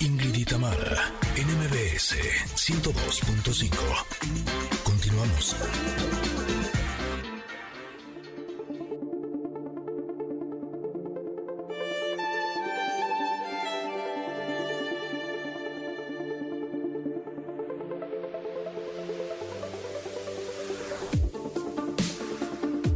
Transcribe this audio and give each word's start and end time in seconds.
Ingrid 0.00 0.34
Itamar, 0.34 0.76
NMBS 1.36 2.16
102.5. 2.56 3.76
Continuamos. 4.82 5.56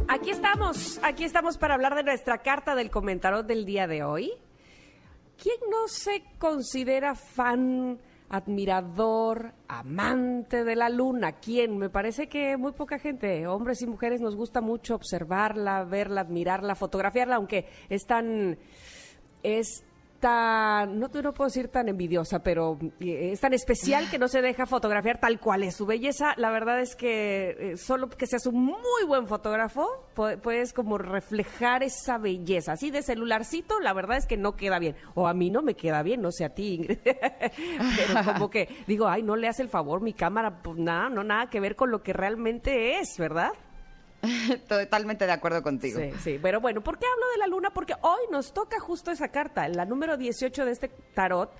Aquí 0.07 0.29
estamos, 0.29 0.99
aquí 1.03 1.23
estamos 1.23 1.57
para 1.57 1.73
hablar 1.73 1.95
de 1.95 2.03
nuestra 2.03 2.39
carta 2.39 2.75
del 2.75 2.91
comentario 2.91 3.43
del 3.43 3.65
día 3.65 3.87
de 3.87 4.03
hoy. 4.03 4.33
¿Quién 5.41 5.57
no 5.71 5.87
se 5.87 6.23
considera 6.37 7.15
fan, 7.15 7.99
admirador, 8.29 9.55
amante 9.67 10.63
de 10.63 10.75
la 10.75 10.87
luna? 10.87 11.39
¿Quién? 11.39 11.79
Me 11.79 11.89
parece 11.89 12.29
que 12.29 12.57
muy 12.57 12.73
poca 12.73 12.99
gente, 12.99 13.47
hombres 13.47 13.81
y 13.81 13.87
mujeres, 13.87 14.21
nos 14.21 14.35
gusta 14.35 14.61
mucho 14.61 14.93
observarla, 14.93 15.83
verla, 15.83 16.21
admirarla, 16.21 16.75
fotografiarla, 16.75 17.37
aunque 17.37 17.65
es 17.89 18.05
tan... 18.05 18.59
Es 19.41 19.83
tan, 20.21 20.97
no, 20.99 21.09
no 21.09 21.33
puedo 21.33 21.49
decir 21.49 21.67
tan 21.67 21.89
envidiosa, 21.89 22.39
pero 22.43 22.77
eh, 23.01 23.31
es 23.33 23.41
tan 23.41 23.53
especial 23.53 24.09
que 24.09 24.17
no 24.19 24.29
se 24.29 24.41
deja 24.41 24.65
fotografiar 24.65 25.19
tal 25.19 25.39
cual 25.39 25.63
es 25.63 25.75
su 25.75 25.85
belleza. 25.85 26.33
La 26.37 26.51
verdad 26.51 26.79
es 26.79 26.95
que 26.95 27.57
eh, 27.59 27.77
solo 27.77 28.07
que 28.07 28.27
seas 28.27 28.45
un 28.45 28.63
muy 28.63 29.03
buen 29.07 29.27
fotógrafo, 29.27 29.85
pu- 30.15 30.39
puedes 30.39 30.71
como 30.71 30.97
reflejar 30.97 31.83
esa 31.83 32.17
belleza. 32.17 32.73
Así 32.73 32.91
de 32.91 33.01
celularcito, 33.01 33.79
la 33.81 33.91
verdad 33.91 34.17
es 34.17 34.25
que 34.27 34.37
no 34.37 34.55
queda 34.55 34.79
bien. 34.79 34.95
O 35.15 35.27
a 35.27 35.33
mí 35.33 35.49
no 35.49 35.61
me 35.61 35.73
queda 35.75 36.03
bien, 36.03 36.21
no 36.21 36.31
sé 36.31 36.45
a 36.45 36.53
ti, 36.53 36.75
Ingrid. 36.75 36.99
pero 37.03 38.23
como 38.33 38.49
que 38.49 38.69
digo, 38.87 39.07
ay, 39.07 39.23
no 39.23 39.35
le 39.35 39.47
hace 39.47 39.63
el 39.63 39.69
favor 39.69 40.01
mi 40.01 40.13
cámara, 40.13 40.61
pues 40.61 40.77
nada, 40.77 41.09
no 41.09 41.23
nada 41.23 41.49
que 41.49 41.59
ver 41.59 41.75
con 41.75 41.91
lo 41.91 42.03
que 42.03 42.13
realmente 42.13 42.99
es, 42.99 43.17
¿verdad? 43.17 43.49
Totalmente 44.67 45.25
de 45.25 45.31
acuerdo 45.31 45.63
contigo. 45.63 45.99
Sí, 45.99 46.11
sí. 46.21 46.39
Pero 46.41 46.61
bueno, 46.61 46.81
¿por 46.81 46.97
qué 46.97 47.05
hablo 47.05 47.25
de 47.31 47.37
la 47.39 47.47
luna? 47.47 47.71
Porque 47.71 47.93
hoy 48.01 48.21
nos 48.31 48.53
toca 48.53 48.79
justo 48.79 49.11
esa 49.11 49.29
carta. 49.29 49.67
La 49.67 49.85
número 49.85 50.17
18 50.17 50.65
de 50.65 50.71
este 50.71 50.89
tarot 51.13 51.51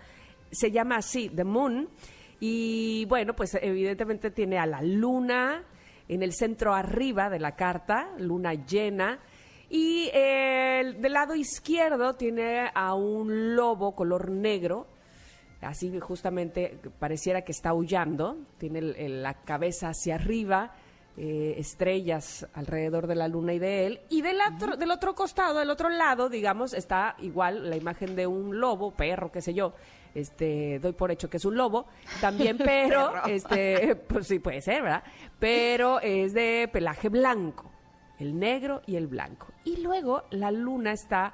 se 0.51 0.71
llama 0.71 0.97
así, 0.97 1.29
The 1.29 1.43
Moon. 1.43 1.89
Y 2.39 3.05
bueno, 3.05 3.35
pues 3.35 3.57
evidentemente 3.61 4.31
tiene 4.31 4.57
a 4.57 4.65
la 4.65 4.81
luna 4.81 5.63
en 6.07 6.23
el 6.23 6.33
centro 6.33 6.73
arriba 6.73 7.29
de 7.29 7.39
la 7.39 7.55
carta, 7.55 8.09
luna 8.17 8.53
llena. 8.53 9.19
Y 9.69 10.09
eh, 10.13 10.95
del 10.99 11.13
lado 11.13 11.35
izquierdo 11.35 12.15
tiene 12.15 12.69
a 12.73 12.93
un 12.93 13.55
lobo 13.55 13.95
color 13.95 14.29
negro, 14.29 14.87
así 15.61 15.97
justamente 15.99 16.77
pareciera 16.99 17.43
que 17.43 17.53
está 17.53 17.69
aullando, 17.69 18.37
tiene 18.57 18.81
la 18.81 19.35
cabeza 19.35 19.87
hacia 19.89 20.15
arriba, 20.15 20.75
eh, 21.17 21.55
estrellas 21.57 22.47
alrededor 22.53 23.05
de 23.05 23.15
la 23.15 23.27
luna 23.27 23.53
y 23.53 23.59
de 23.59 23.85
él, 23.85 23.99
y 24.09 24.21
del 24.21 24.37
otro, 24.41 24.77
del 24.77 24.91
otro 24.91 25.13
costado, 25.13 25.59
del 25.59 25.69
otro 25.69 25.89
lado, 25.89 26.29
digamos, 26.29 26.73
está 26.73 27.15
igual 27.19 27.69
la 27.69 27.75
imagen 27.75 28.15
de 28.15 28.27
un 28.27 28.59
lobo, 28.59 28.91
perro, 28.91 29.29
qué 29.29 29.41
sé 29.41 29.53
yo, 29.53 29.73
este, 30.15 30.79
doy 30.79 30.93
por 30.93 31.11
hecho 31.11 31.29
que 31.29 31.35
es 31.35 31.43
un 31.43 31.57
lobo, 31.57 31.87
también, 32.21 32.57
pero, 32.63 33.25
este, 33.25 33.95
pues 34.07 34.27
sí 34.27 34.39
puede 34.39 34.61
ser, 34.61 34.83
¿verdad? 34.83 35.03
Pero 35.37 35.99
es 35.99 36.33
de 36.33 36.69
pelaje 36.71 37.09
blanco, 37.09 37.69
el 38.17 38.39
negro 38.39 38.81
y 38.85 38.95
el 38.95 39.07
blanco. 39.07 39.47
Y 39.65 39.81
luego 39.81 40.23
la 40.29 40.49
luna 40.49 40.93
está, 40.93 41.33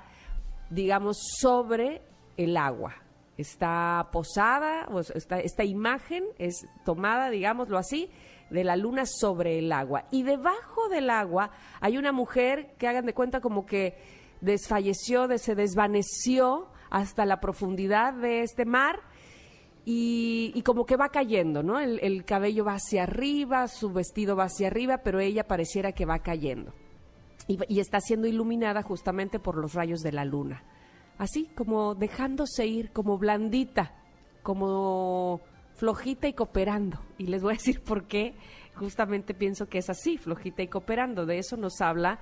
digamos, 0.71 1.17
sobre 1.39 2.01
el 2.35 2.57
agua. 2.57 2.95
Está 3.37 4.09
posada, 4.11 4.87
esta, 5.13 5.39
esta 5.39 5.63
imagen 5.63 6.23
es 6.39 6.67
tomada, 6.83 7.29
digámoslo 7.29 7.77
así, 7.77 8.09
de 8.49 8.63
la 8.63 8.75
luna 8.75 9.05
sobre 9.05 9.59
el 9.59 9.71
agua. 9.71 10.05
Y 10.11 10.23
debajo 10.23 10.89
del 10.89 11.09
agua 11.09 11.51
hay 11.79 11.97
una 11.97 12.11
mujer 12.11 12.75
que 12.77 12.87
hagan 12.87 13.05
de 13.05 13.13
cuenta 13.13 13.41
como 13.41 13.65
que 13.65 13.97
desfalleció, 14.41 15.27
de- 15.27 15.37
se 15.39 15.55
desvaneció 15.55 16.67
hasta 16.89 17.25
la 17.25 17.39
profundidad 17.39 18.13
de 18.13 18.41
este 18.43 18.65
mar 18.65 18.99
y, 19.89 20.61
como 20.63 20.85
que 20.85 20.97
va 20.97 21.09
cayendo, 21.09 21.63
¿no? 21.63 21.79
El, 21.79 21.99
el 22.01 22.25
cabello 22.25 22.65
va 22.65 22.73
hacia 22.73 23.03
arriba, 23.03 23.67
su 23.69 23.91
vestido 23.93 24.35
va 24.35 24.45
hacia 24.45 24.67
arriba, 24.67 24.97
pero 24.97 25.19
ella 25.21 25.47
pareciera 25.47 25.93
que 25.93 26.05
va 26.05 26.19
cayendo. 26.19 26.73
Y 27.47 27.79
está 27.79 28.01
siendo 28.01 28.27
iluminada 28.27 28.83
justamente 28.83 29.39
por 29.39 29.55
los 29.55 29.73
rayos 29.73 30.01
de 30.01 30.11
la 30.11 30.25
luna. 30.25 30.63
Así, 31.17 31.49
como 31.55 31.95
dejándose 31.95 32.67
ir, 32.67 32.91
como 32.91 33.17
blandita, 33.17 33.95
como 34.43 35.39
flojita 35.77 36.27
y 36.27 36.33
cooperando. 36.33 36.99
Y 37.17 37.27
les 37.27 37.41
voy 37.41 37.53
a 37.53 37.57
decir 37.57 37.81
por 37.81 38.07
qué 38.07 38.35
justamente 38.75 39.33
pienso 39.33 39.67
que 39.67 39.77
es 39.77 39.89
así, 39.89 40.17
flojita 40.17 40.61
y 40.61 40.67
cooperando. 40.67 41.25
De 41.25 41.37
eso 41.37 41.55
nos 41.55 41.81
habla 41.81 42.19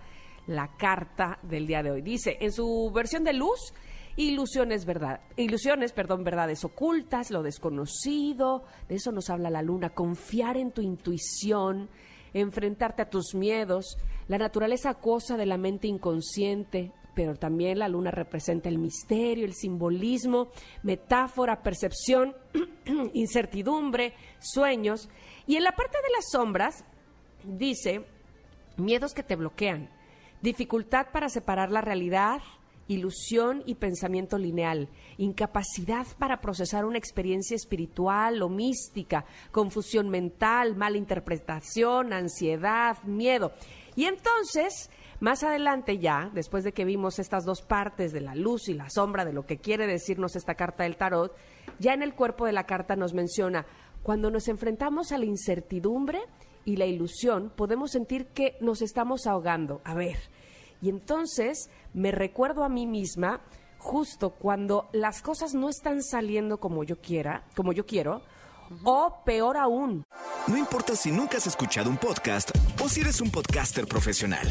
la 0.47 0.75
carta 0.77 1.39
del 1.41 1.65
día 1.65 1.81
de 1.81 1.91
hoy. 1.91 2.01
Dice, 2.01 2.37
en 2.39 2.51
su 2.51 2.91
versión 2.93 3.23
de 3.23 3.33
luz, 3.33 3.73
ilusiones, 4.15 4.85
verdad, 4.85 5.21
ilusiones, 5.35 5.91
perdón, 5.91 6.23
verdades 6.23 6.63
ocultas, 6.63 7.31
lo 7.31 7.43
desconocido, 7.43 8.63
de 8.87 8.95
eso 8.95 9.11
nos 9.11 9.29
habla 9.29 9.49
la 9.49 9.61
luna, 9.61 9.89
confiar 9.89 10.57
en 10.57 10.71
tu 10.71 10.81
intuición, 10.81 11.89
enfrentarte 12.33 13.01
a 13.01 13.09
tus 13.09 13.33
miedos, 13.33 13.97
la 14.27 14.37
naturaleza 14.37 14.91
acuosa 14.91 15.37
de 15.37 15.45
la 15.45 15.57
mente 15.57 15.87
inconsciente, 15.87 16.91
pero 17.15 17.35
también 17.35 17.79
la 17.79 17.87
luna 17.87 18.11
representa 18.11 18.69
el 18.69 18.77
misterio, 18.77 19.45
el 19.45 19.53
simbolismo, 19.53 20.49
metáfora, 20.83 21.63
percepción, 21.63 22.35
incertidumbre, 23.13 24.13
sueños. 24.39 25.09
Y 25.47 25.55
en 25.55 25.63
la 25.63 25.71
parte 25.71 25.97
de 25.97 26.13
las 26.13 26.25
sombras 26.31 26.83
dice 27.43 28.05
miedos 28.77 29.13
que 29.13 29.23
te 29.23 29.37
bloquean, 29.37 29.89
dificultad 30.41 31.07
para 31.11 31.29
separar 31.29 31.71
la 31.71 31.81
realidad, 31.81 32.41
ilusión 32.87 33.63
y 33.65 33.75
pensamiento 33.75 34.37
lineal, 34.37 34.89
incapacidad 35.17 36.05
para 36.19 36.41
procesar 36.41 36.85
una 36.85 36.97
experiencia 36.97 37.55
espiritual 37.55 38.41
o 38.41 38.49
mística, 38.49 39.25
confusión 39.51 40.09
mental, 40.09 40.75
mala 40.75 40.97
interpretación, 40.97 42.13
ansiedad, 42.13 43.01
miedo. 43.03 43.53
Y 43.95 44.05
entonces, 44.05 44.89
más 45.25 45.41
adelante 45.41 45.97
ya, 45.97 46.29
después 46.35 46.63
de 46.63 46.71
que 46.71 46.85
vimos 46.85 47.17
estas 47.17 47.45
dos 47.45 47.63
partes 47.63 48.13
de 48.13 48.21
la 48.21 48.35
luz 48.35 48.69
y 48.69 48.75
la 48.75 48.91
sombra 48.91 49.25
de 49.25 49.33
lo 49.33 49.47
que 49.47 49.57
quiere 49.57 49.87
decirnos 49.87 50.35
esta 50.35 50.53
carta 50.53 50.83
del 50.83 50.97
tarot, 50.97 51.35
ya 51.79 51.95
en 51.95 52.03
el 52.03 52.13
cuerpo 52.13 52.45
de 52.45 52.51
la 52.51 52.67
carta 52.67 52.95
nos 52.95 53.15
menciona, 53.15 53.65
cuando 54.03 54.29
nos 54.29 54.47
enfrentamos 54.49 55.11
a 55.11 55.17
la 55.17 55.25
incertidumbre 55.25 56.21
y 56.63 56.75
la 56.75 56.85
ilusión, 56.85 57.51
podemos 57.55 57.89
sentir 57.89 58.27
que 58.27 58.55
nos 58.61 58.83
estamos 58.83 59.25
ahogando. 59.25 59.81
A 59.83 59.95
ver, 59.95 60.19
y 60.79 60.89
entonces 60.89 61.71
me 61.95 62.11
recuerdo 62.11 62.63
a 62.63 62.69
mí 62.69 62.85
misma 62.85 63.41
justo 63.79 64.29
cuando 64.29 64.89
las 64.93 65.23
cosas 65.23 65.55
no 65.55 65.69
están 65.69 66.03
saliendo 66.03 66.59
como 66.59 66.83
yo 66.83 67.01
quiera, 67.01 67.47
como 67.55 67.73
yo 67.73 67.87
quiero, 67.87 68.21
o 68.83 69.23
peor 69.25 69.57
aún, 69.57 70.03
No 70.47 70.57
importa 70.57 70.95
si 70.95 71.11
nunca 71.11 71.37
has 71.37 71.47
escuchado 71.47 71.89
un 71.89 71.97
podcast 71.97 72.51
o 72.83 72.87
si 72.87 73.01
eres 73.01 73.21
un 73.21 73.31
podcaster 73.31 73.87
profesional. 73.87 74.47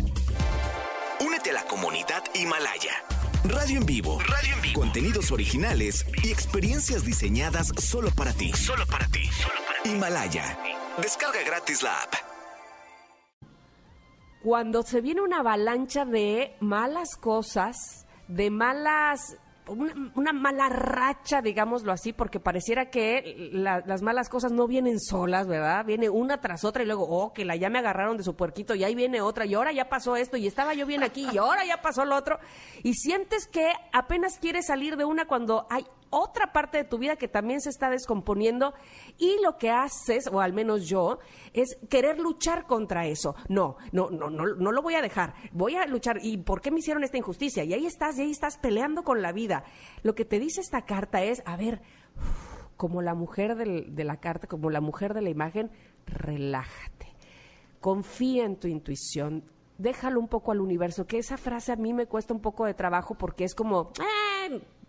Comunidad 1.75 2.23
Himalaya. 2.37 2.93
Radio 3.43 3.79
en 3.81 3.85
vivo. 3.85 4.21
Radio 4.21 4.55
en 4.55 4.63
vivo. 4.63 4.81
Contenidos 4.81 5.33
originales 5.33 6.07
y 6.23 6.31
experiencias 6.31 7.05
diseñadas 7.05 7.73
solo 7.79 8.13
para 8.13 8.33
ti. 8.33 8.53
Solo 8.53 8.87
para 8.87 9.09
ti. 9.09 9.29
Himalaya. 9.85 10.57
Descarga 11.03 11.41
gratis 11.45 11.83
la 11.83 11.91
app. 12.01 12.15
cuando 14.45 14.85
se 14.85 15.01
viene 15.01 15.21
una 15.23 15.41
avalancha 15.41 16.05
de 16.05 16.55
malas 16.61 17.17
cosas, 17.17 18.07
de 18.29 18.51
malas, 18.51 19.37
una, 19.67 20.33
mala 20.33 20.69
racha, 20.69 21.41
digámoslo 21.41 21.93
así, 21.93 22.13
porque 22.13 22.39
pareciera 22.41 22.91
que 22.91 23.51
la- 23.53 23.83
las 23.87 24.03
malas 24.03 24.29
cosas 24.29 24.53
no 24.53 24.67
vienen 24.67 25.01
solas, 25.01 25.47
¿verdad? 25.47 25.85
Viene 25.85 26.09
una 26.11 26.41
tras 26.41 26.65
otra 26.65 26.83
y 26.83 26.87
luego, 26.87 27.07
oh, 27.09 27.33
que 27.33 27.45
la 27.45 27.57
ya 27.57 27.71
me 27.71 27.79
agarraron 27.79 28.17
de 28.17 28.25
su 28.25 28.35
puerquito 28.37 28.75
y 28.75 28.85
ahí 28.85 28.95
viene 28.95 29.21
otra 29.23 29.47
y 29.47 29.55
ahora 29.55 29.73
ya 29.73 29.89
pasó 29.89 30.17
esto 30.17 30.37
y 30.37 30.47
estaba 30.47 30.75
yo 30.75 30.87
bien 30.87 31.03
aquí 31.03 31.27
y 31.33 31.39
ahora 31.39 31.65
ya 31.65 31.81
pasó 31.81 32.05
lo 32.05 32.15
otro. 32.17 32.39
Y 32.83 32.95
sientes 32.95 33.47
que 33.47 33.73
apenas 33.93 34.39
quieres 34.39 34.67
salir 34.67 34.97
de 34.97 35.05
una 35.05 35.27
cuando 35.27 35.67
hay 35.71 35.87
otra 36.15 36.53
parte 36.53 36.79
de 36.79 36.85
tu 36.85 36.99
vida 36.99 37.17
que 37.17 37.29
también 37.29 37.61
se 37.61 37.71
está 37.71 37.91
descomponiendo 37.91 38.75
y 39.19 39.37
lo 39.43 39.59
que 39.59 39.71
haces, 39.71 40.29
o 40.33 40.41
al 40.41 40.53
menos 40.53 40.87
yo, 40.89 41.19
es 41.53 41.77
querer 41.91 42.19
luchar 42.19 42.67
contra 42.67 43.07
eso. 43.07 43.35
No, 43.49 43.77
no, 43.93 44.11
no, 44.11 44.31
no, 44.31 44.45
no 44.47 44.73
lo 44.73 44.83
voy 44.83 44.95
a 44.95 45.03
dejar. 45.03 45.35
Voy 45.53 45.75
a 45.75 45.87
luchar. 45.87 46.19
¿Y 46.23 46.39
por 46.39 46.61
qué 46.61 46.71
me 46.71 46.79
hicieron 46.79 47.03
esta 47.03 47.19
injusticia? 47.19 47.65
Y 47.65 47.75
ahí 47.75 47.87
estás, 47.87 48.19
y 48.19 48.23
ahí 48.23 48.31
estás 48.31 48.59
peleando 48.59 49.03
con 49.03 49.23
la 49.23 49.33
vida. 49.33 49.65
Lo 50.03 50.15
que 50.15 50.25
te 50.25 50.39
dice 50.39 50.61
esta 50.61 50.83
carta 50.83 51.23
es, 51.23 51.43
a 51.47 51.57
ver, 51.57 51.83
como 52.77 53.03
la 53.03 53.15
mujer 53.15 53.57
de 53.57 54.05
la 54.05 54.17
carta, 54.21 54.47
como 54.47 54.71
la 54.71 54.81
mujer 54.81 55.15
de 55.15 55.23
la 55.23 55.31
imagen, 55.31 55.71
relájate. 56.07 57.15
Confía 57.81 58.45
en 58.45 58.57
tu 58.57 58.69
intuición. 58.69 59.45
Déjalo 59.79 60.21
un 60.21 60.29
poco 60.29 60.53
al 60.53 60.61
universo, 60.61 61.07
que 61.07 61.19
esa 61.19 61.37
frase 61.37 61.73
a 61.73 61.77
mí 61.77 61.93
me 61.93 62.07
cuesta 62.07 62.33
un 62.33 62.41
poco 62.41 62.65
de 62.65 62.75
trabajo 62.75 63.17
porque 63.17 63.43
es 63.43 63.55
como, 63.57 63.91
"Eh, 63.99 64.24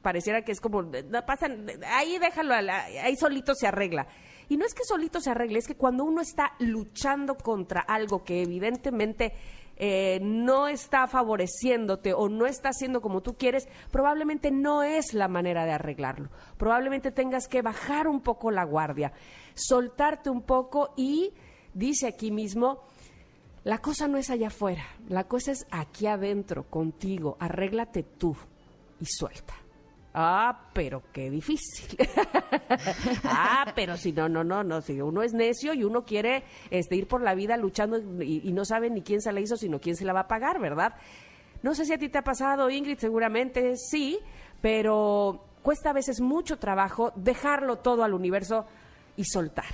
pareciera 0.05 0.43
que 0.43 0.51
es 0.51 0.61
como, 0.61 0.83
no 0.83 1.25
pasan, 1.25 1.65
ahí 1.87 2.19
déjalo, 2.19 2.53
ahí 2.53 3.15
solito 3.15 3.55
se 3.55 3.65
arregla. 3.65 4.05
Y 4.49 4.55
no 4.55 4.63
es 4.63 4.75
que 4.75 4.83
solito 4.83 5.19
se 5.19 5.31
arregle, 5.31 5.57
es 5.57 5.65
que 5.65 5.73
cuando 5.73 6.03
uno 6.03 6.21
está 6.21 6.53
luchando 6.59 7.35
contra 7.35 7.81
algo 7.81 8.23
que 8.23 8.43
evidentemente 8.43 9.33
eh, 9.77 10.19
no 10.21 10.67
está 10.67 11.07
favoreciéndote 11.07 12.13
o 12.13 12.29
no 12.29 12.45
está 12.45 12.69
haciendo 12.69 13.01
como 13.01 13.23
tú 13.23 13.35
quieres, 13.35 13.67
probablemente 13.89 14.51
no 14.51 14.83
es 14.83 15.15
la 15.15 15.27
manera 15.27 15.65
de 15.65 15.71
arreglarlo. 15.71 16.29
Probablemente 16.57 17.09
tengas 17.09 17.47
que 17.47 17.63
bajar 17.63 18.07
un 18.07 18.21
poco 18.21 18.51
la 18.51 18.63
guardia, 18.63 19.11
soltarte 19.55 20.29
un 20.29 20.43
poco 20.43 20.93
y, 20.95 21.33
dice 21.73 22.05
aquí 22.05 22.29
mismo, 22.29 22.83
la 23.63 23.79
cosa 23.79 24.07
no 24.07 24.19
es 24.19 24.29
allá 24.29 24.49
afuera, 24.49 24.85
la 25.09 25.23
cosa 25.23 25.51
es 25.51 25.65
aquí 25.71 26.05
adentro, 26.05 26.69
contigo, 26.69 27.37
arréglate 27.39 28.03
tú 28.03 28.37
y 29.01 29.05
suelta. 29.07 29.64
Ah, 30.17 30.69
pero 30.71 31.03
qué 31.11 31.29
difícil. 31.29 31.97
ah, 33.25 33.65
pero 33.75 33.97
si 33.97 34.13
no, 34.13 34.29
no, 34.29 34.45
no, 34.45 34.63
no, 34.63 34.79
si 34.79 35.01
uno 35.01 35.21
es 35.21 35.33
necio 35.33 35.73
y 35.73 35.83
uno 35.83 36.05
quiere 36.05 36.45
este, 36.69 36.95
ir 36.95 37.05
por 37.05 37.21
la 37.21 37.35
vida 37.35 37.57
luchando 37.57 37.97
y, 38.23 38.49
no 38.53 38.63
sabe 38.63 38.89
ni 38.89 39.01
quién 39.01 39.19
se 39.19 39.33
la 39.33 39.41
hizo, 39.41 39.57
sino 39.57 39.81
quién 39.81 39.97
se 39.97 40.05
la 40.05 40.13
va 40.13 40.21
a 40.21 40.27
pagar, 40.29 40.61
¿verdad? 40.61 40.95
No 41.63 41.75
sé 41.75 41.83
si 41.83 41.91
a 41.91 41.97
ti 41.97 42.07
te 42.07 42.17
ha 42.17 42.23
pasado, 42.23 42.69
Ingrid, 42.69 42.97
seguramente 42.97 43.75
sí, 43.75 44.17
pero 44.61 45.43
cuesta 45.61 45.89
a 45.89 45.93
veces 45.93 46.21
mucho 46.21 46.59
trabajo 46.59 47.11
dejarlo 47.17 47.79
todo 47.79 48.05
al 48.05 48.13
universo 48.13 48.65
y 49.17 49.25
soltar 49.25 49.65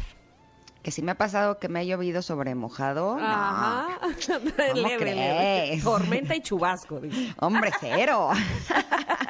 que 0.81 0.91
si 0.91 1.01
me 1.01 1.11
ha 1.11 1.15
pasado 1.15 1.59
que 1.59 1.69
me 1.69 1.79
ha 1.79 1.83
llovido 1.83 2.21
sobre 2.21 2.55
mojado. 2.55 3.17
Ajá. 3.19 3.99
No. 3.99 5.83
Tormenta 5.83 6.35
y 6.35 6.41
chubasco. 6.41 7.01
Hombre, 7.39 7.71
cero. 7.79 8.29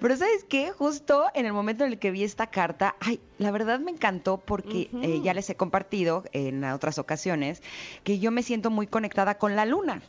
Pero 0.00 0.16
¿sabes 0.16 0.44
qué? 0.48 0.72
Justo 0.72 1.26
en 1.34 1.46
el 1.46 1.52
momento 1.52 1.84
en 1.84 1.92
el 1.92 1.98
que 1.98 2.10
vi 2.10 2.24
esta 2.24 2.48
carta, 2.48 2.96
ay, 3.00 3.20
la 3.38 3.50
verdad 3.50 3.80
me 3.80 3.90
encantó 3.90 4.38
porque 4.38 4.90
eh, 5.02 5.20
ya 5.22 5.34
les 5.34 5.48
he 5.50 5.54
compartido 5.54 6.24
en 6.32 6.64
otras 6.64 6.98
ocasiones 6.98 7.62
que 8.04 8.18
yo 8.18 8.30
me 8.30 8.42
siento 8.42 8.70
muy 8.70 8.86
conectada 8.86 9.38
con 9.38 9.56
la 9.56 9.64
luna. 9.66 10.02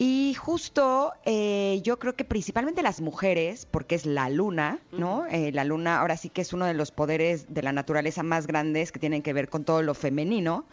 Y 0.00 0.34
justo 0.34 1.12
eh, 1.24 1.80
yo 1.82 1.98
creo 1.98 2.14
que 2.14 2.24
principalmente 2.24 2.82
las 2.82 3.00
mujeres, 3.00 3.66
porque 3.68 3.96
es 3.96 4.06
la 4.06 4.30
luna, 4.30 4.78
¿no? 4.92 5.26
Eh, 5.26 5.50
la 5.50 5.64
luna 5.64 5.98
ahora 5.98 6.16
sí 6.16 6.28
que 6.28 6.42
es 6.42 6.52
uno 6.52 6.66
de 6.66 6.74
los 6.74 6.92
poderes 6.92 7.52
de 7.52 7.62
la 7.62 7.72
naturaleza 7.72 8.22
más 8.22 8.46
grandes 8.46 8.92
que 8.92 9.00
tienen 9.00 9.22
que 9.22 9.32
ver 9.32 9.48
con 9.48 9.64
todo 9.64 9.82
lo 9.82 9.94
femenino, 9.94 10.66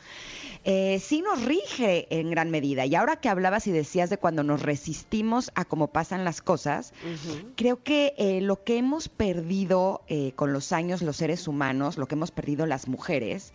eh, 0.63 0.99
sí 0.99 1.23
nos 1.23 1.43
rige 1.43 2.05
en 2.11 2.29
gran 2.29 2.51
medida. 2.51 2.85
Y 2.85 2.93
ahora 2.93 3.15
que 3.15 3.27
hablabas 3.27 3.65
y 3.65 3.71
decías 3.71 4.11
de 4.11 4.19
cuando 4.19 4.43
nos 4.43 4.61
resistimos 4.61 5.51
a 5.55 5.65
cómo 5.65 5.87
pasan 5.87 6.23
las 6.23 6.43
cosas, 6.43 6.93
creo 7.55 7.81
que 7.81 8.13
eh, 8.19 8.41
lo 8.41 8.63
que 8.63 8.77
hemos 8.77 9.09
perdido 9.09 10.03
con 10.35 10.53
los 10.53 10.71
años 10.71 11.01
los 11.01 11.17
seres 11.17 11.47
humanos, 11.47 11.97
lo 11.97 12.07
que 12.07 12.13
hemos 12.13 12.29
perdido 12.29 12.67
las 12.67 12.87
mujeres, 12.87 13.53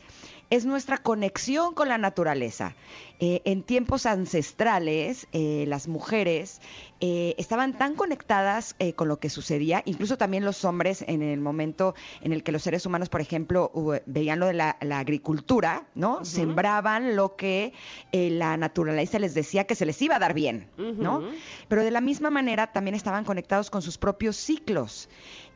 es 0.50 0.67
nuestra 0.67 0.99
conexión 0.99 1.75
con 1.75 1.88
la 1.88 1.97
naturaleza. 1.97 2.75
Eh, 3.20 3.41
en 3.44 3.62
tiempos 3.62 4.05
ancestrales, 4.06 5.29
eh, 5.32 5.64
las 5.69 5.87
mujeres 5.88 6.61
eh, 7.00 7.35
estaban 7.38 7.76
tan 7.79 7.94
conectadas 7.94 8.75
con 8.97 9.08
lo 9.08 9.19
que 9.19 9.31
sucedía, 9.31 9.82
incluso 9.85 10.19
también 10.19 10.44
los 10.44 10.64
hombres 10.64 11.05
en 11.06 11.23
el 11.23 11.41
momento 11.41 11.94
en 12.20 12.32
el 12.32 12.43
que 12.43 12.52
los 12.52 12.62
seres 12.62 12.85
humanos, 12.85 13.08
por 13.08 13.20
ejemplo, 13.20 13.70
veían 14.06 14.41
lo 14.41 14.47
de 14.47 14.55
la, 14.55 14.76
agricultura, 14.91 15.85
¿no? 15.94 16.25
Sembraban 16.25 17.17
lo 17.17 17.37
que 17.37 17.73
la 18.12 18.56
naturaleza 18.56 19.19
les 19.19 19.35
decía 19.35 19.64
que 19.64 19.75
se 19.75 19.87
les 19.87 20.00
iba 20.02 20.17
a 20.17 20.19
dar 20.19 20.35
bien, 20.35 20.67
¿no? 20.76 21.23
Pero 21.69 21.85
de 21.85 21.91
la 21.91 22.00
misma 22.00 22.31
manera 22.31 22.73
también 22.73 22.94
estaban 22.94 23.25
conectados 23.25 23.70
con 23.70 23.82
sus 23.82 23.97
propios 23.99 24.37
ciclos. 24.37 25.08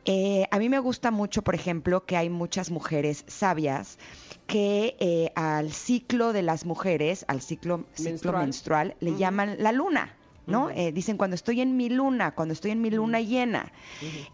A 0.07 0.59
mí 0.59 0.69
me 0.69 0.79
gusta 0.79 1.11
mucho, 1.11 1.43
por 1.43 1.55
ejemplo, 1.55 2.05
que 2.05 2.17
hay 2.17 2.31
muchas 2.31 2.71
mujeres 2.71 3.25
sabias 3.27 3.99
que 4.47 4.97
eh, 5.01 5.33
al 5.35 5.73
ciclo 5.73 6.33
de 6.33 6.43
las 6.43 6.65
mujeres, 6.65 7.25
al 7.29 7.41
ciclo 7.41 7.85
menstrual, 7.99 8.97
le 9.01 9.17
llaman 9.17 9.57
la 9.59 9.73
luna. 9.73 10.17
¿no? 10.47 10.69
Eh, 10.69 10.93
dicen 10.93 11.17
cuando 11.17 11.37
estoy 11.37 11.63
en 11.63 11.79
mi 11.79 11.89
luna, 11.89 12.35
cuando 12.35 12.53
estoy 12.53 12.73
en 12.73 12.83
mi 12.83 12.91
luna 12.91 13.19
llena. 13.21 13.73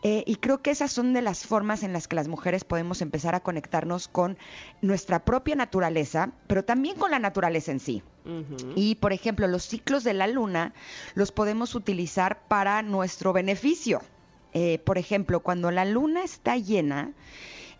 Eh, 0.02 0.24
y 0.26 0.36
creo 0.36 0.60
que 0.60 0.72
esas 0.72 0.90
son 0.90 1.12
de 1.12 1.22
las 1.22 1.46
formas 1.46 1.84
en 1.84 1.92
las 1.92 2.08
que 2.08 2.16
las 2.16 2.26
mujeres 2.26 2.64
podemos 2.64 3.00
empezar 3.00 3.36
a 3.36 3.40
conectarnos 3.40 4.08
con 4.08 4.36
nuestra 4.82 5.24
propia 5.24 5.54
naturaleza, 5.54 6.32
pero 6.48 6.64
también 6.64 6.96
con 6.96 7.12
la 7.12 7.20
naturaleza 7.20 7.70
en 7.70 7.78
sí. 7.78 8.02
Y, 8.74 8.96
por 8.96 9.12
ejemplo, 9.12 9.46
los 9.46 9.64
ciclos 9.64 10.02
de 10.02 10.14
la 10.14 10.26
luna 10.26 10.74
los 11.14 11.30
podemos 11.30 11.76
utilizar 11.76 12.42
para 12.48 12.82
nuestro 12.82 13.32
beneficio. 13.32 14.02
Por 14.84 14.98
ejemplo, 14.98 15.40
cuando 15.40 15.70
la 15.70 15.84
luna 15.84 16.24
está 16.24 16.56
llena, 16.56 17.12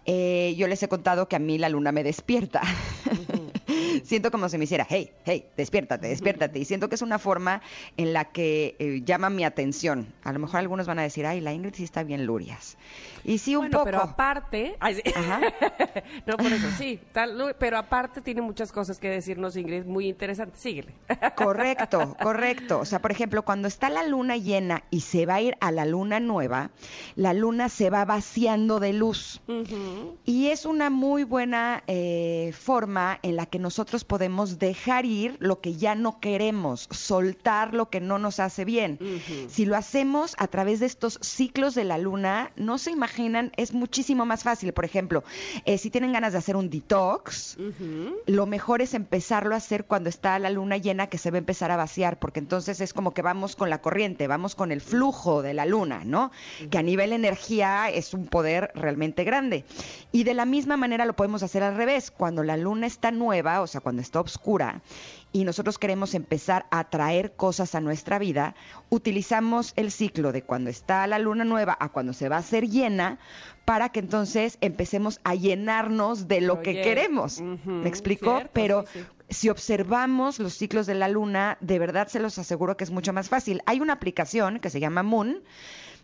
eh, 0.07 0.55
yo 0.57 0.67
les 0.67 0.83
he 0.83 0.89
contado 0.89 1.29
que 1.29 1.37
a 1.37 1.39
mí 1.39 1.59
la 1.59 1.69
luna 1.69 1.93
me 1.93 2.03
despierta. 2.03 2.63
Siento 4.05 4.31
como 4.31 4.49
si 4.49 4.59
me 4.59 4.65
hiciera, 4.65 4.87
hey, 4.89 5.11
hey, 5.25 5.47
despiértate, 5.57 6.09
despiértate. 6.09 6.59
Y 6.59 6.65
siento 6.65 6.89
que 6.89 6.95
es 6.95 7.03
una 7.03 7.19
forma 7.19 7.63
en 7.97 8.13
la 8.13 8.27
que 8.27 8.77
eh, 8.79 9.03
llama 9.05 9.31
mi 9.31 9.45
atención. 9.45 10.13
A 10.25 10.33
lo 10.33 10.39
mejor 10.39 10.61
algunos 10.61 10.87
van 10.87 10.99
a 10.99 11.03
decir, 11.03 11.27
ay, 11.27 11.41
la 11.41 11.53
Ingrid 11.53 11.75
sí 11.75 11.85
está 11.85 12.03
bien 12.03 12.27
lurias. 12.27 12.77
Y 13.25 13.39
sí, 13.39 13.57
un 13.57 13.71
poco. 13.71 13.85
Pero 13.85 14.01
aparte, 14.01 14.77
no 16.27 16.37
por 16.37 16.53
eso 16.53 16.69
sí, 16.79 17.01
pero 17.59 17.79
aparte 17.79 18.21
tiene 18.21 18.41
muchas 18.41 18.73
cosas 18.73 18.99
que 18.99 19.09
decirnos, 19.09 19.57
Ingrid, 19.57 19.85
muy 19.85 20.09
interesante. 20.09 20.59
Síguele. 20.59 20.95
correcto, 21.37 22.17
correcto. 22.23 22.81
O 22.81 22.85
sea, 22.85 23.01
por 23.01 23.11
ejemplo, 23.11 23.43
cuando 23.43 23.69
está 23.69 23.91
la 23.91 24.05
luna 24.05 24.37
llena 24.37 24.85
y 24.91 25.01
se 25.01 25.27
va 25.27 25.35
a 25.35 25.41
ir 25.41 25.57
a 25.61 25.71
la 25.71 25.85
luna 25.85 26.21
nueva, 26.21 26.71
la 27.17 27.33
luna 27.33 27.69
se 27.69 27.91
va 27.91 28.05
vaciando 28.05 28.81
de 28.81 28.93
luz. 28.93 29.41
Y 30.25 30.49
es 30.49 30.65
una 30.65 30.91
muy 30.91 31.25
buena 31.25 31.83
eh, 31.87 32.53
forma 32.59 33.19
en 33.23 33.37
la 33.37 33.47
que 33.47 33.59
nosotros 33.59 33.90
podemos 34.05 34.59
dejar 34.59 35.05
ir 35.05 35.37
lo 35.41 35.61
que 35.61 35.75
ya 35.75 35.95
no 35.95 36.21
queremos, 36.21 36.89
soltar 36.91 37.75
lo 37.75 37.91
que 37.91 38.01
no 38.01 38.19
nos 38.19 38.41
hace 38.41 38.65
bien. 38.65 38.99
Si 39.49 39.67
lo 39.67 39.77
hacemos 39.77 40.35
a 40.39 40.47
través 40.47 40.81
de 40.81 40.87
estos 40.87 41.19
ciclos 41.23 41.75
de 41.75 41.85
la 41.85 41.99
luna, 41.99 42.53
no 42.57 42.79
se 42.79 42.91
imagina 42.91 43.01
imaginan, 43.01 43.51
es 43.57 43.73
muchísimo 43.73 44.27
más 44.27 44.43
fácil. 44.43 44.73
Por 44.73 44.85
ejemplo, 44.85 45.25
eh, 45.65 45.79
si 45.79 45.91
tienen 45.91 46.13
ganas 46.13 46.33
de 46.33 46.39
hacer 46.39 46.55
un 46.55 46.69
detox, 46.69 47.57
lo 48.27 48.47
mejor 48.47 48.83
es 48.83 48.93
empezarlo 48.95 49.55
a 49.55 49.59
hacer 49.59 49.87
cuando 49.87 50.11
está 50.11 50.39
la 50.39 50.51
luna 50.51 50.77
llena 50.77 51.07
que 51.09 51.17
se 51.17 51.31
va 51.31 51.37
a 51.37 51.39
empezar 51.39 51.71
a 51.71 51.77
vaciar, 51.77 52.19
porque 52.19 52.41
entonces 52.41 52.81
es 52.81 52.93
como 52.93 53.15
que 53.15 53.23
vamos 53.23 53.57
con 53.57 53.71
la 53.71 53.81
corriente, 53.81 54.27
vamos 54.27 54.55
con 54.55 54.71
el 54.71 54.81
flujo 54.83 55.41
de 55.41 55.55
la 55.55 55.65
luna, 55.65 56.03
¿no? 56.05 56.31
Que 56.71 56.79
a 56.79 56.83
nivel 56.83 57.13
energía 57.13 57.89
es 57.89 58.13
un 58.13 58.27
poder 58.27 58.71
realmente 58.75 59.25
grande. 59.25 59.65
Y 60.13 60.25
de 60.25 60.35
la 60.35 60.45
misma 60.45 60.77
manera 60.77 61.07
lo 61.07 61.15
podemos 61.15 61.43
hacer 61.43 61.63
al 61.63 61.77
revés, 61.77 62.11
cuando 62.11 62.43
la 62.43 62.59
luna 62.59 62.87
está 62.87 63.11
nueva, 63.11 63.63
o 63.63 63.67
sea, 63.67 63.80
cuando 63.81 64.03
está 64.03 64.21
oscura, 64.21 64.83
y 65.33 65.45
nosotros 65.45 65.79
queremos 65.79 66.15
empezar 66.15 66.67
a 66.71 66.91
traer 66.91 67.33
cosas 67.37 67.75
a 67.75 67.81
nuestra 67.81 68.19
vida, 68.19 68.55
utilizamos 68.89 69.73
el 69.77 69.91
ciclo 69.91 70.33
de 70.33 70.43
cuando 70.43 70.71
está 70.71 71.07
la 71.07 71.19
luna 71.19 71.45
nueva 71.45 71.77
a 71.79 71.91
cuando 71.91 72.13
se 72.13 72.29
va 72.29 72.37
a 72.37 72.41
hacer 72.41 72.69
llena 72.69 73.19
para 73.65 73.91
que 73.91 74.01
entonces 74.01 74.59
empecemos 74.61 75.21
a 75.23 75.35
llenarnos 75.35 76.27
de 76.27 76.41
lo 76.41 76.63
que 76.63 76.83
queremos. 76.83 77.41
¿Me 77.41 77.89
explico? 77.89 78.43
Pero 78.53 78.85
si 79.29 79.49
observamos 79.49 80.41
los 80.41 80.55
ciclos 80.55 80.87
de 80.87 80.95
la 80.95 81.09
luna, 81.09 81.57
de 81.61 81.79
verdad 81.79 82.09
se 82.09 82.19
los 82.19 82.39
aseguro 82.39 82.77
que 82.77 82.85
es 82.85 82.91
mucho 82.91 83.13
más 83.13 83.29
fácil. 83.29 83.63
Hay 83.67 83.81
una 83.81 83.93
aplicación 83.93 84.59
que 84.59 84.71
se 84.71 84.81
llama 84.81 85.03
Moon, 85.05 85.43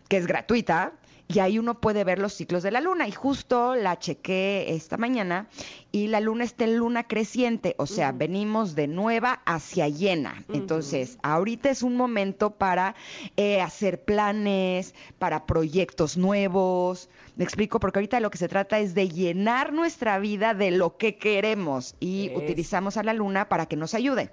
que 0.07 0.17
es 0.17 0.27
gratuita, 0.27 0.93
y 1.27 1.39
ahí 1.39 1.59
uno 1.59 1.81
puede 1.81 2.03
ver 2.03 2.19
los 2.19 2.33
ciclos 2.33 2.63
de 2.63 2.71
la 2.71 2.81
luna. 2.81 3.07
Y 3.07 3.11
justo 3.11 3.75
la 3.75 3.99
chequé 3.99 4.73
esta 4.73 4.97
mañana 4.97 5.49
y 5.91 6.07
la 6.07 6.19
luna 6.21 6.43
está 6.43 6.63
en 6.63 6.77
luna 6.77 7.07
creciente, 7.07 7.75
o 7.77 7.85
sea, 7.85 8.11
venimos 8.11 8.75
de 8.75 8.87
nueva 8.87 9.41
hacia 9.45 9.89
llena. 9.89 10.43
Entonces, 10.53 11.17
ahorita 11.23 11.69
es 11.69 11.83
un 11.83 11.95
momento 11.95 12.51
para 12.51 12.95
eh, 13.35 13.61
hacer 13.61 14.03
planes, 14.03 14.95
para 15.19 15.45
proyectos 15.45 16.17
nuevos. 16.17 17.09
Me 17.35 17.43
explico, 17.43 17.79
porque 17.79 17.99
ahorita 17.99 18.19
lo 18.19 18.31
que 18.31 18.37
se 18.37 18.47
trata 18.47 18.79
es 18.79 18.95
de 18.95 19.09
llenar 19.09 19.73
nuestra 19.73 20.19
vida 20.19 20.53
de 20.53 20.71
lo 20.71 20.97
que 20.97 21.17
queremos 21.17 21.95
y 21.99 22.31
utilizamos 22.35 22.97
a 22.97 23.03
la 23.03 23.13
luna 23.13 23.49
para 23.49 23.65
que 23.65 23.75
nos 23.75 23.93
ayude. 23.93 24.31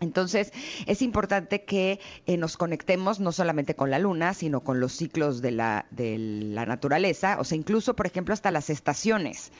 Entonces, 0.00 0.52
es 0.86 1.02
importante 1.02 1.64
que 1.64 2.00
eh, 2.26 2.36
nos 2.36 2.56
conectemos 2.56 3.20
no 3.20 3.32
solamente 3.32 3.74
con 3.74 3.90
la 3.90 3.98
luna, 3.98 4.34
sino 4.34 4.60
con 4.60 4.80
los 4.80 4.92
ciclos 4.92 5.42
de 5.42 5.50
la, 5.52 5.86
de 5.90 6.16
la 6.18 6.66
naturaleza, 6.66 7.36
o 7.38 7.44
sea, 7.44 7.56
incluso, 7.56 7.94
por 7.94 8.06
ejemplo, 8.06 8.34
hasta 8.34 8.50
las 8.50 8.70
estaciones. 8.70 9.52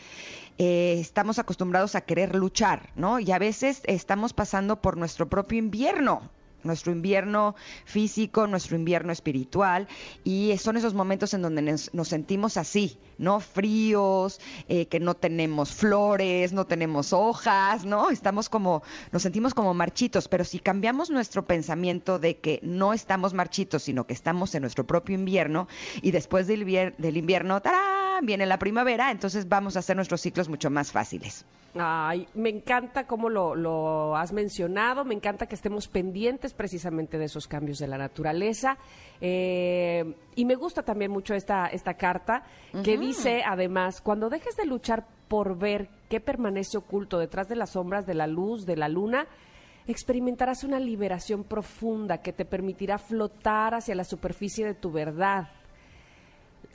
Eh, 0.59 0.99
estamos 1.01 1.39
acostumbrados 1.39 1.95
a 1.95 2.03
querer 2.03 2.35
luchar, 2.35 2.91
¿no? 2.95 3.21
Y 3.21 3.31
a 3.33 3.39
veces 3.39 3.83
estamos 3.85 4.33
pasando 4.33 4.81
por 4.81 4.97
nuestro 4.97 5.29
propio 5.29 5.59
invierno, 5.59 6.31
nuestro 6.64 6.93
invierno 6.93 7.55
físico, 7.85 8.47
nuestro 8.47 8.76
invierno 8.76 9.12
espiritual, 9.12 9.88
y 10.25 10.57
son 10.59 10.76
esos 10.76 10.95
momentos 10.95 11.35
en 11.35 11.43
donde 11.43 11.62
nos, 11.62 11.90
sentimos 12.09 12.57
así, 12.57 12.99
¿no? 13.19 13.40
Fríos, 13.40 14.40
eh, 14.69 14.87
que 14.87 15.00
no 15.00 15.14
tenemos 15.14 15.73
flores, 15.73 16.52
no 16.52 16.67
tenemos 16.67 17.12
hojas, 17.12 17.85
¿no? 17.85 18.11
Estamos 18.11 18.49
como, 18.49 18.83
nos 19.12 19.23
sentimos 19.23 19.55
como 19.55 19.75
marchitos, 19.75 20.29
pero 20.29 20.45
si 20.45 20.59
cambiamos 20.59 21.11
nuestro 21.11 21.45
pensamiento 21.47 22.19
de 22.19 22.38
que 22.38 22.61
no 22.62 22.93
estamos 22.93 23.35
marchitos, 23.35 23.83
sino 23.83 24.07
que 24.07 24.14
estamos 24.14 24.55
en 24.55 24.62
nuestro 24.62 24.87
propio 24.87 25.14
invierno, 25.14 25.69
y 26.02 26.11
después 26.11 26.47
del, 26.47 26.64
del 26.97 27.17
invierno, 27.17 27.61
¡tarán! 27.61 28.00
Viene 28.23 28.47
la 28.47 28.59
primavera, 28.59 29.11
entonces 29.11 29.49
vamos 29.49 29.77
a 29.77 29.81
hacer 29.81 29.97
nuestros 29.97 30.21
ciclos 30.21 30.49
mucho 30.49 30.71
más 30.71 30.93
fáciles. 30.93 31.45
Ay, 31.75 32.27
me 32.35 32.49
encanta 32.49 33.07
cómo 33.07 33.29
lo, 33.29 34.17
has 34.17 34.33
mencionado, 34.33 35.05
me 35.05 35.15
encanta 35.15 35.47
que 35.47 35.55
estemos 35.55 35.87
pendientes 35.87 36.53
precisamente 36.53 37.17
de 37.17 37.27
esos 37.27 37.47
cambios 37.47 37.79
de 37.79 37.87
la 37.87 37.97
naturaleza. 37.97 38.77
Eh, 39.21 40.15
y 40.35 40.45
me 40.45 40.57
gusta 40.57 40.83
también 40.83 41.12
mucho 41.12 41.35
esta, 41.35 41.67
esta 41.67 41.95
carta 41.95 42.43
que 42.83 42.99
dice, 42.99 43.43
además, 43.47 44.00
cuando 44.00 44.29
dejes 44.29 44.57
de 44.57 44.67
luchar 44.67 45.07
por 45.29 45.57
ver 45.57 45.89
qué 46.09 46.21
permanece 46.21 46.77
oculto 46.77 47.19
detrás 47.19 47.49
de 47.49 47.55
las 47.55 47.71
sombras 47.71 48.05
de 48.05 48.15
la 48.15 48.27
luz, 48.27 48.67
de 48.67 48.77
la 48.77 48.89
luna, 48.89 49.27
experimentarás 49.87 50.65
una 50.65 50.81
liberación 50.81 51.45
profunda 51.45 52.19
que 52.19 52.33
te 52.33 52.45
permitirá 52.45 52.99
flotar 52.99 53.75
hacia 53.75 53.95
la 53.95 54.05
superficie 54.05 54.67
de 54.67 54.75
tu 54.75 54.91
verdad 54.91 55.49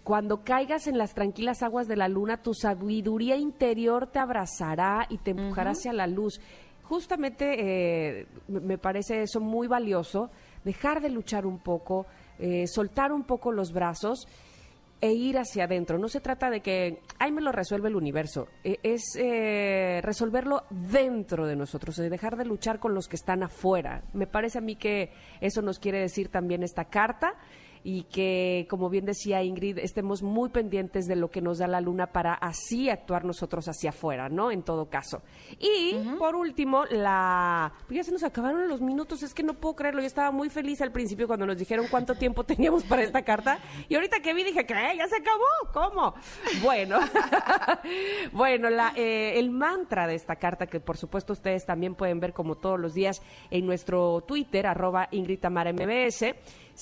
cuando 0.06 0.44
caigas 0.44 0.86
en 0.86 1.00
las 1.00 1.16
tranquilas 1.16 1.64
aguas 1.64 1.88
de 1.88 1.96
la 1.96 2.08
luna, 2.08 2.38
tu 2.38 2.54
sabiduría 2.54 3.38
interior 3.38 4.06
te 4.06 4.20
abrazará 4.20 5.08
y 5.10 5.18
te 5.18 5.32
empujará 5.32 5.72
hacia 5.72 5.94
la 5.94 6.06
luz. 6.06 6.40
Justamente 6.84 8.20
eh, 8.20 8.28
me 8.48 8.78
parece 8.78 9.24
eso 9.24 9.40
muy 9.40 9.68
valioso, 9.68 10.30
dejar 10.64 11.02
de 11.02 11.10
luchar 11.10 11.48
un 11.48 11.58
poco, 11.58 12.06
eh, 12.38 12.68
soltar 12.68 13.12
un 13.12 13.24
poco 13.24 13.52
los 13.52 13.74
brazos 13.74 14.28
e 15.02 15.12
ir 15.12 15.40
hacia 15.40 15.64
adentro. 15.64 15.98
No 15.98 16.08
se 16.08 16.22
trata 16.22 16.52
de 16.52 16.62
que, 16.62 17.00
ay, 17.18 17.32
me 17.32 17.42
lo 17.42 17.52
resuelve 17.52 17.90
el 17.90 17.96
universo. 17.96 18.48
E, 18.64 18.80
es 18.84 19.16
eh, 19.18 20.02
resolverlo 20.04 20.66
dentro 20.70 21.48
de 21.48 21.56
nosotros, 21.56 21.96
de 21.96 22.12
dejar 22.12 22.38
de 22.38 22.46
luchar 22.46 22.78
con 22.78 22.94
los 22.94 23.08
que 23.08 23.16
están 23.16 23.42
afuera. 23.42 24.04
Me 24.14 24.28
parece 24.28 24.60
a 24.60 24.62
mí 24.62 24.76
que 24.76 25.10
eso 25.42 25.64
nos 25.64 25.80
quiere 25.80 26.00
decir 26.00 26.30
también 26.30 26.62
esta 26.62 26.86
carta 26.86 27.34
y 27.88 28.02
que, 28.06 28.66
como 28.68 28.90
bien 28.90 29.06
decía 29.06 29.44
Ingrid, 29.44 29.78
estemos 29.78 30.24
muy 30.24 30.50
pendientes 30.50 31.06
de 31.06 31.16
lo 31.16 31.30
que 31.30 31.40
nos 31.40 31.60
da 31.60 31.68
la 31.68 31.82
luna 31.82 32.08
para 32.08 32.34
así 32.34 32.90
actuar 32.90 33.26
nosotros 33.26 33.68
hacia 33.68 33.92
afuera, 33.92 34.28
¿no? 34.28 34.50
En 34.50 34.64
todo 34.64 34.90
caso. 34.90 35.22
Y, 35.60 35.94
por 36.18 36.36
último, 36.36 36.86
la... 36.86 37.72
Pues 37.86 37.98
ya 37.98 38.04
se 38.04 38.12
nos 38.12 38.24
acabaron 38.24 38.68
los 38.68 38.82
minutos, 38.82 39.22
es 39.22 39.36
que 39.36 39.44
no 39.44 39.54
puedo 39.54 39.76
creerlo, 39.76 40.02
yo 40.02 40.08
estaba 40.08 40.32
muy 40.32 40.50
feliz 40.50 40.82
al 40.82 40.92
principio 40.92 41.28
cuando 41.28 41.46
nos 41.46 41.60
dijeron 41.60 41.86
cuánto 41.92 42.16
tiempo 42.18 42.44
teníamos 42.44 42.84
para 42.86 43.04
esta 43.04 43.22
carta, 43.22 43.60
y 43.88 43.94
ahorita 43.94 44.20
que 44.20 44.34
vi 44.34 44.44
dije, 44.44 44.66
¿qué? 44.66 44.74
¿Ya 44.98 45.08
se 45.08 45.18
acabó? 45.18 45.72
¿Cómo? 45.72 46.16
Bueno, 46.64 46.98
bueno, 48.32 48.72
la, 48.72 48.94
eh, 48.96 49.38
el 49.38 49.52
mantra 49.52 50.08
de 50.08 50.16
esta 50.16 50.38
carta, 50.38 50.66
que 50.66 50.80
por 50.80 50.98
supuesto 50.98 51.34
ustedes 51.34 51.68
también 51.68 51.94
pueden 51.94 52.20
ver 52.20 52.34
como 52.34 52.56
todos 52.56 52.80
los 52.80 52.96
días 52.96 53.22
en 53.52 53.68
nuestro 53.68 54.22
Twitter, 54.22 54.66
arroba 54.66 55.08
Ingrid 55.12 55.40
Tamara 55.40 55.72
MBS, 55.72 56.34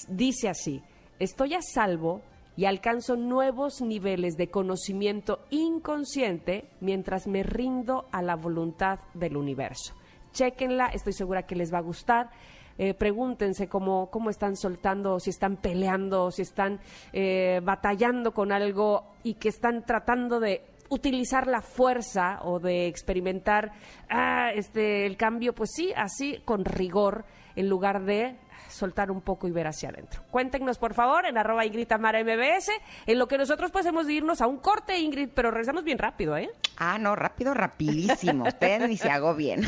dice 0.07 0.48
así, 0.48 0.81
estoy 1.20 1.53
a 1.53 1.62
salvo 1.62 2.22
y 2.55 2.65
alcanzo 2.65 3.15
nuevos 3.15 3.82
niveles 3.82 4.36
de 4.38 4.50
conocimiento 4.50 5.39
inconsciente 5.50 6.70
mientras 6.82 7.27
me 7.27 7.43
rindo 7.43 8.05
a 8.12 8.22
la 8.22 8.36
voluntad 8.36 9.00
del 9.13 9.38
universo. 9.38 9.96
Chequenla, 10.34 10.88
estoy 10.88 11.13
segura 11.13 11.43
que 11.43 11.55
les 11.55 11.74
va 11.74 11.79
a 11.79 11.82
gustar. 11.82 12.29
Eh, 12.77 12.96
pregúntense 12.96 13.67
cómo, 13.67 14.10
cómo 14.10 14.32
están 14.32 14.55
soltando, 14.55 15.20
si 15.20 15.29
están 15.29 15.58
peleando, 15.58 16.32
si 16.32 16.41
están 16.41 16.79
eh, 17.12 17.62
batallando 17.63 18.34
con 18.34 18.51
algo 18.51 19.13
y 19.24 19.36
que 19.36 19.50
están 19.50 19.86
tratando 19.86 20.39
de 20.39 20.63
utilizar 20.89 21.48
la 21.48 21.62
fuerza 21.62 22.39
o 22.43 22.60
de 22.60 22.88
experimentar 22.88 23.72
ah, 24.10 24.50
este, 24.53 25.05
el 25.05 25.17
cambio, 25.17 25.53
pues 25.53 25.72
sí, 25.75 25.93
así 25.96 26.41
con 26.46 26.65
rigor, 26.65 27.25
en 27.55 27.70
lugar 27.70 28.05
de 28.05 28.38
soltar 28.69 29.12
un 29.12 29.22
poco 29.22 29.48
y 29.48 29.51
ver 29.51 29.67
hacia 29.67 29.89
adentro. 29.89 30.24
Cuéntenos, 30.31 30.77
por 30.77 30.93
favor, 30.93 31.25
en 31.25 31.38
arroba 31.38 31.65
Ingrid 31.65 31.88
Tamara 31.88 32.24
MBS, 32.24 32.72
en 33.05 33.19
lo 33.19 33.27
que 33.27 33.38
nosotros 33.38 33.72
podemos 33.72 34.10
irnos 34.10 34.41
a 34.41 34.48
un 34.48 34.57
corte, 34.57 35.00
Ingrid, 35.00 35.29
pero 35.33 35.51
regresamos 35.51 35.83
bien 35.83 35.98
rápido, 35.98 36.38
¿eh? 36.38 36.50
Ah, 36.77 36.98
no, 36.98 37.15
rápido, 37.15 37.53
rapidísimo. 37.53 38.45
Usted 38.48 38.88
ni 38.88 38.98
se 38.98 39.10
hago 39.10 39.36
bien. 39.36 39.63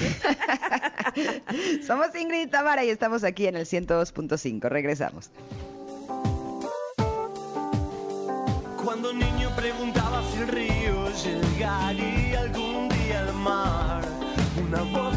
Somos 1.85 2.15
Ingrid 2.15 2.49
Tamara 2.49 2.83
y 2.83 2.89
estamos 2.89 3.23
aquí 3.23 3.47
en 3.47 3.55
el 3.55 3.65
102.5. 3.65 4.69
Regresamos. 4.69 5.31
Cuando 8.83 9.11
niño 9.11 9.49
preguntaba 9.55 10.21
si 10.31 10.37
el 10.41 10.47
río 10.47 11.09
llegaría 11.23 12.41
algún 12.41 12.87
día 12.89 13.21
al 13.21 13.33
mar, 13.33 14.03
una 14.67 14.83
voz 14.83 15.14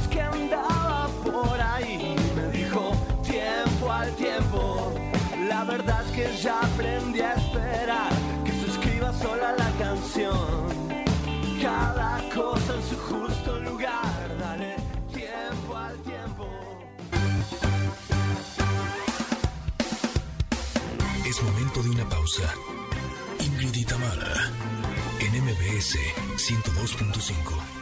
verdad 5.78 6.04
que 6.12 6.36
ya 6.42 6.60
aprendí 6.60 7.20
a 7.20 7.34
esperar 7.34 8.10
que 8.44 8.52
se 8.52 8.66
escriba 8.66 9.12
sola 9.12 9.54
la 9.56 9.70
canción. 9.78 10.58
Cada 11.62 12.18
cosa 12.34 12.74
en 12.74 12.82
su 12.88 12.96
justo 12.96 13.60
lugar, 13.60 14.38
dale 14.40 14.76
tiempo 15.12 15.76
al 15.76 15.96
tiempo. 16.02 16.46
Es 21.28 21.42
momento 21.42 21.82
de 21.82 21.90
una 21.90 22.08
pausa. 22.08 22.54
Ingrid 23.40 23.74
y 23.74 23.86
en 25.24 25.44
MBS 25.44 25.96
102.5. 26.36 27.77